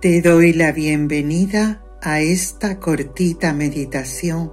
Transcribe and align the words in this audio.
Te 0.00 0.22
doy 0.22 0.52
la 0.52 0.70
bienvenida 0.70 1.82
a 2.00 2.20
esta 2.20 2.78
cortita 2.78 3.52
meditación 3.52 4.52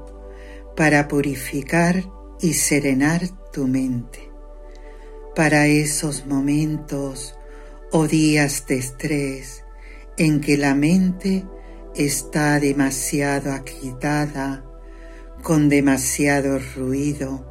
para 0.75 1.07
purificar 1.07 2.03
y 2.41 2.53
serenar 2.53 3.21
tu 3.53 3.67
mente. 3.67 4.31
Para 5.35 5.67
esos 5.67 6.25
momentos 6.25 7.35
o 7.91 8.07
días 8.07 8.65
de 8.65 8.77
estrés 8.77 9.63
en 10.17 10.41
que 10.41 10.57
la 10.57 10.73
mente 10.73 11.45
está 11.93 12.59
demasiado 12.59 13.51
agitada, 13.51 14.65
con 15.43 15.69
demasiado 15.69 16.57
ruido, 16.75 17.45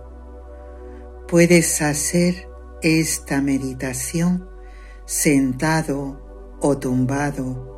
puedes 1.29 1.80
hacer 1.80 2.48
esta 2.82 3.40
meditación 3.40 4.48
sentado 5.06 6.58
o 6.61 6.76
tumbado 6.76 7.73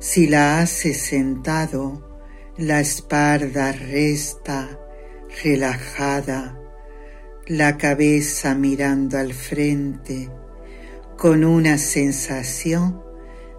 si 0.00 0.26
la 0.26 0.60
haces 0.60 0.96
sentado, 0.96 2.02
la 2.56 2.80
espalda 2.80 3.70
resta, 3.72 4.80
relajada, 5.44 6.58
la 7.46 7.76
cabeza 7.76 8.54
mirando 8.54 9.18
al 9.18 9.34
frente, 9.34 10.30
con 11.18 11.44
una 11.44 11.76
sensación 11.76 13.02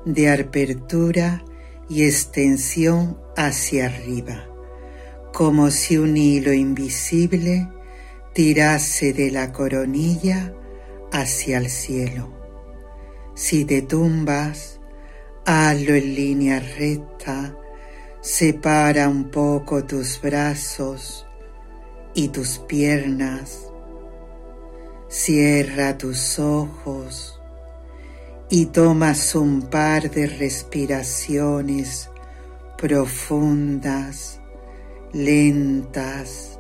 de 0.03 0.31
apertura 0.31 1.45
y 1.87 2.05
extensión 2.05 3.19
hacia 3.37 3.85
arriba, 3.85 4.49
como 5.31 5.69
si 5.69 5.97
un 5.97 6.17
hilo 6.17 6.53
invisible 6.53 7.69
tirase 8.33 9.13
de 9.13 9.29
la 9.29 9.51
coronilla 9.51 10.55
hacia 11.11 11.59
el 11.59 11.69
cielo. 11.69 12.33
Si 13.35 13.63
te 13.63 13.83
tumbas, 13.83 14.80
Hazlo 15.43 15.95
en 15.95 16.13
línea 16.13 16.59
recta, 16.59 17.57
separa 18.21 19.09
un 19.09 19.31
poco 19.31 19.83
tus 19.83 20.21
brazos 20.21 21.25
y 22.13 22.27
tus 22.27 22.59
piernas, 22.59 23.67
cierra 25.07 25.97
tus 25.97 26.37
ojos 26.37 27.41
y 28.51 28.67
tomas 28.67 29.33
un 29.33 29.63
par 29.63 30.11
de 30.11 30.27
respiraciones 30.27 32.11
profundas, 32.77 34.39
lentas, 35.11 36.59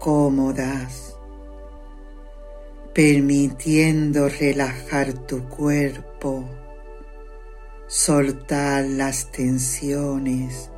cómodas, 0.00 1.16
permitiendo 2.92 4.28
relajar 4.28 5.12
tu 5.12 5.48
cuerpo 5.48 6.44
soltar 7.90 8.84
las 8.84 9.32
tensiones. 9.32 10.70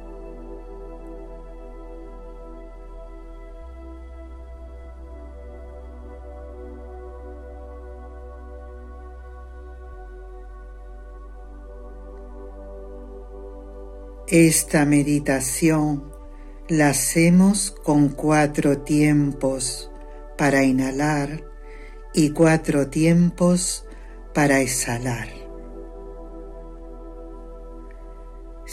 Esta 14.26 14.86
meditación 14.86 16.10
la 16.68 16.88
hacemos 16.88 17.72
con 17.72 18.08
cuatro 18.08 18.78
tiempos 18.78 19.90
para 20.38 20.64
inhalar 20.64 21.44
y 22.14 22.30
cuatro 22.30 22.88
tiempos 22.88 23.84
para 24.32 24.60
exhalar. 24.60 25.41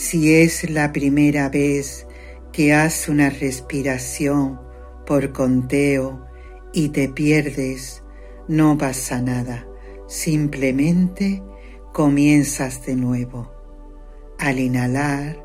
Si 0.02 0.33
es 0.33 0.69
la 0.69 0.94
primera 0.94 1.50
vez 1.50 2.07
que 2.53 2.74
haces 2.74 3.09
una 3.09 3.29
respiración 3.29 4.57
por 5.06 5.34
conteo 5.34 6.25
y 6.72 6.88
te 6.88 7.09
pierdes, 7.09 8.01
no 8.47 8.78
pasa 8.78 9.22
nada. 9.22 9.68
Simplemente 10.07 11.44
comienzas 11.91 12.85
de 12.85 12.96
nuevo. 12.96 13.51
Al 14.38 14.59
inhalar, 14.59 15.44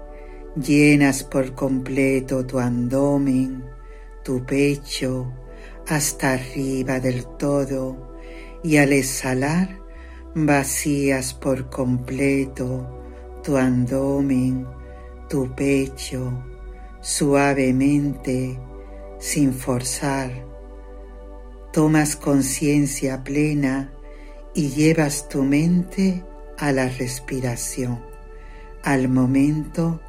llenas 0.55 1.25
por 1.25 1.57
completo 1.57 2.47
tu 2.47 2.61
abdomen, 2.61 3.65
tu 4.23 4.47
pecho, 4.47 5.33
hasta 5.89 6.35
arriba 6.35 7.01
del 7.01 7.27
todo 7.39 8.15
y 8.63 8.77
al 8.77 8.93
exhalar 8.93 9.81
vacías 10.37 11.35
por 11.35 11.71
completo 11.71 13.04
tu 13.45 13.59
abdomen, 13.59 14.67
tu 15.29 15.55
pecho, 15.55 16.33
suavemente, 17.01 18.59
sin 19.19 19.53
forzar. 19.53 20.31
Tomas 21.73 22.17
conciencia 22.17 23.23
plena 23.23 23.93
y 24.55 24.71
llevas 24.71 25.29
tu 25.29 25.43
mente 25.43 26.25
a 26.57 26.73
la 26.73 26.89
respiración, 26.89 28.01
al 28.83 29.09
momento 29.09 30.01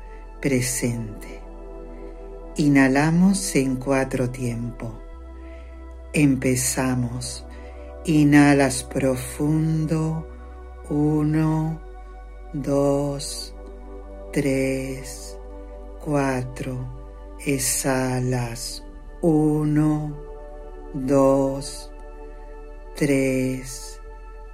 presente. 0.41 1.41
Inhalamos 2.57 3.56
en 3.56 3.75
cuatro 3.75 4.29
tiempos. 4.29 4.94
Empezamos. 6.13 7.46
Inhalas 8.06 8.84
profundo. 8.84 10.25
Uno, 10.90 11.81
dos, 12.62 13.54
tres, 14.32 15.38
cuatro. 16.04 16.78
Exhalas. 17.46 18.84
Uno, 19.22 20.16
dos, 20.94 21.92
tres, 22.96 24.02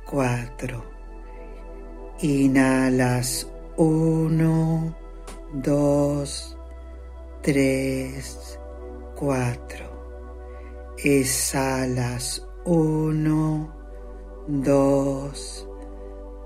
cuatro. 0.09 0.83
Inhalas. 2.19 3.47
Uno, 3.77 4.95
dos, 5.53 6.57
tres, 7.41 8.59
cuatro. 9.15 9.85
Exhalas. 10.97 12.47
Uno, 12.65 13.73
dos, 14.47 15.67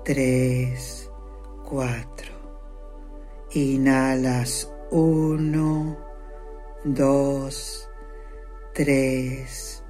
tres, 0.04 1.05
cuatro. 1.66 2.32
Inhalas 3.50 4.72
uno, 4.90 5.96
dos, 6.84 7.88
tres, 8.72 9.84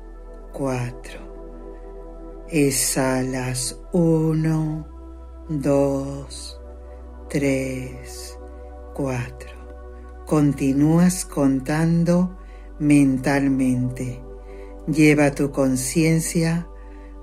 cuatro. 0.53 1.20
Exhalas 2.48 3.78
uno, 3.92 4.87
dos, 5.48 6.59
tres, 7.28 8.38
cuatro. 8.94 9.50
Continúas 10.25 11.26
contando 11.26 12.38
mentalmente. 12.78 14.22
Lleva 14.87 15.31
tu 15.31 15.50
conciencia 15.50 16.66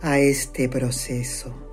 a 0.02 0.20
este 0.20 0.70
proceso. 0.70 1.73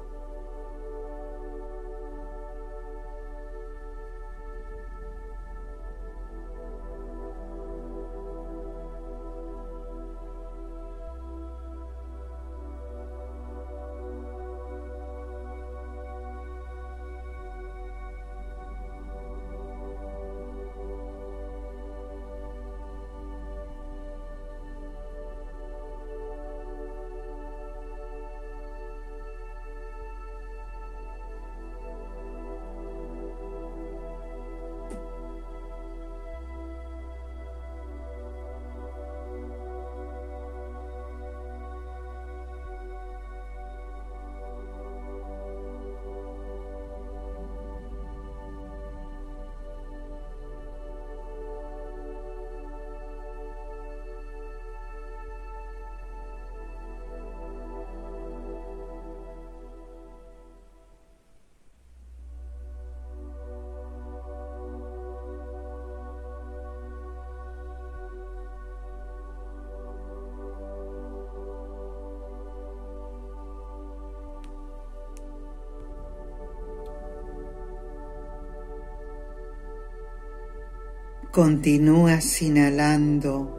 Continúas 81.32 82.42
inhalando 82.42 83.56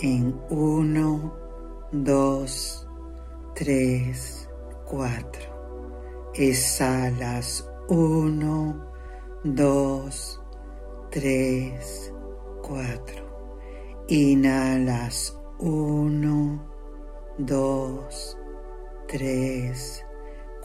en 0.00 0.34
1, 0.50 1.32
2, 1.92 2.88
3, 3.54 4.50
4. 4.84 6.32
Exhalas 6.34 7.70
1, 7.86 8.86
2, 9.44 10.40
3, 11.12 12.14
4. 12.62 14.06
Inhalas 14.08 15.38
1, 15.60 16.68
2, 17.38 18.38
3, 19.06 20.04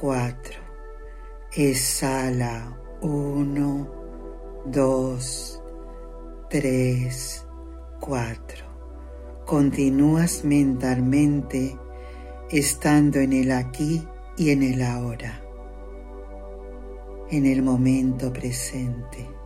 4. 0.02 0.60
Exhala 1.56 2.76
1, 3.02 3.88
2, 4.66 5.59
3, 6.50 7.46
4. 8.00 8.66
Continúas 9.46 10.44
mentalmente 10.44 11.78
estando 12.50 13.20
en 13.20 13.34
el 13.34 13.52
aquí 13.52 14.04
y 14.36 14.50
en 14.50 14.64
el 14.64 14.82
ahora, 14.82 15.44
en 17.30 17.46
el 17.46 17.62
momento 17.62 18.34
presente. 18.34 19.39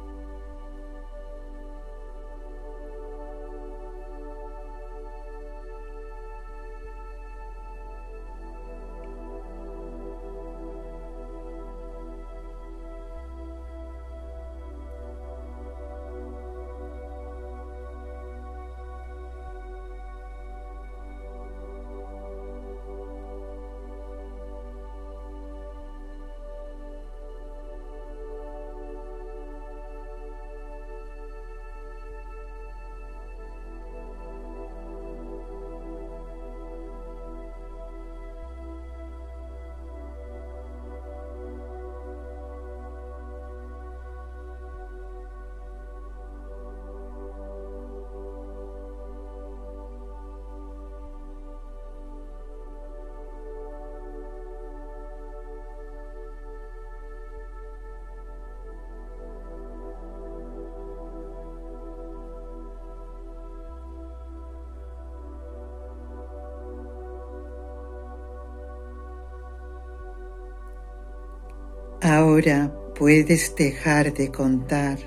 Ahora 72.04 72.70
puedes 72.96 73.56
dejar 73.56 74.14
de 74.14 74.30
contar 74.30 75.00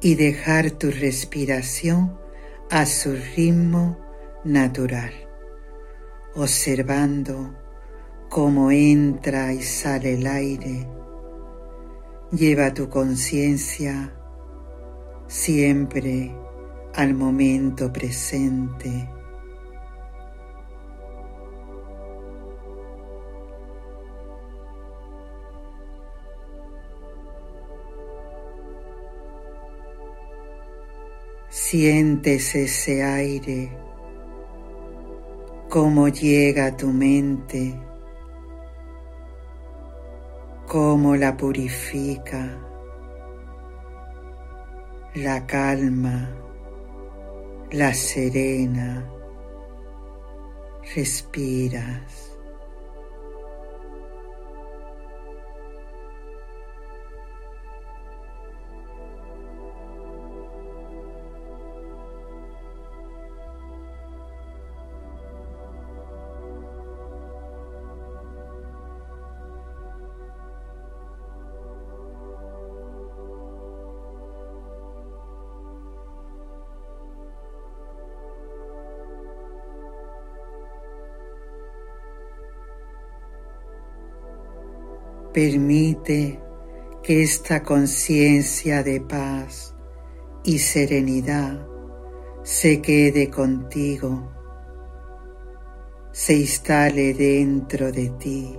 y 0.00 0.16
dejar 0.16 0.72
tu 0.72 0.90
respiración 0.90 2.18
a 2.70 2.86
su 2.86 3.12
ritmo 3.36 3.96
natural, 4.42 5.12
observando 6.34 7.54
cómo 8.28 8.72
entra 8.72 9.52
y 9.52 9.62
sale 9.62 10.14
el 10.14 10.26
aire. 10.26 10.88
Lleva 12.32 12.74
tu 12.74 12.88
conciencia 12.88 14.12
siempre 15.28 16.34
al 16.96 17.14
momento 17.14 17.92
presente 17.92 19.08
Sientes 31.54 32.54
ese 32.54 33.02
aire, 33.02 33.70
cómo 35.68 36.08
llega 36.08 36.68
a 36.68 36.76
tu 36.78 36.86
mente, 36.86 37.78
cómo 40.66 41.14
la 41.14 41.36
purifica, 41.36 42.58
la 45.14 45.46
calma, 45.46 46.30
la 47.70 47.92
serena. 47.92 49.06
Respiras. 50.94 52.31
Permite 85.32 86.38
que 87.02 87.22
esta 87.22 87.62
conciencia 87.62 88.82
de 88.82 89.00
paz 89.00 89.74
y 90.44 90.58
serenidad 90.58 91.66
se 92.42 92.82
quede 92.82 93.30
contigo, 93.30 94.30
se 96.12 96.34
instale 96.34 97.14
dentro 97.14 97.90
de 97.90 98.10
ti. 98.10 98.58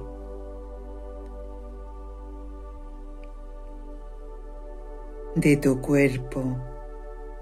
de 5.35 5.57
tu 5.57 5.81
cuerpo, 5.81 6.43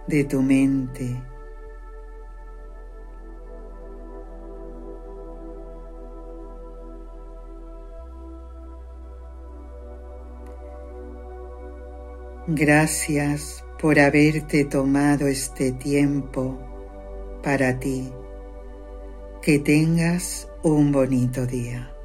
de 0.07 0.23
tu 0.23 0.41
mente 0.41 1.30
Gracias 12.53 13.63
por 13.79 13.98
haberte 13.98 14.65
tomado 14.65 15.27
este 15.27 15.72
tiempo 15.72 16.60
para 17.41 17.79
ti. 17.79 18.12
Que 19.41 19.58
tengas 19.58 20.50
un 20.62 20.91
bonito 20.91 21.46
día. 21.46 21.96